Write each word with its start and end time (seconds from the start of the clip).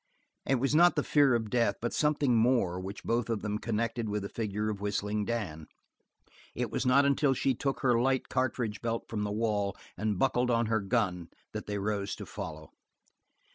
It 0.47 0.55
was 0.55 0.73
not 0.73 0.95
the 0.95 1.03
fear 1.03 1.35
of 1.35 1.51
death 1.51 1.75
but 1.79 1.91
of 1.91 1.93
something 1.93 2.35
more 2.35 2.79
which 2.79 3.03
both 3.03 3.29
of 3.29 3.43
them 3.43 3.59
connected 3.59 4.09
with 4.09 4.23
the 4.23 4.29
figure 4.29 4.67
of 4.71 4.81
Whistling 4.81 5.25
Dan. 5.25 5.67
It 6.55 6.71
was 6.71 6.87
not 6.87 7.05
until 7.05 7.35
she 7.35 7.53
took 7.53 7.81
her 7.81 8.01
light 8.01 8.27
cartridge 8.27 8.81
belt 8.81 9.05
from 9.07 9.21
the 9.21 9.31
wall 9.31 9.77
and 9.95 10.17
buckled 10.17 10.49
on 10.49 10.65
her 10.65 10.79
gun 10.81 11.29
that 11.51 11.67
they 11.67 11.77
rose 11.77 12.15
to 12.15 12.25
follow. 12.25 12.71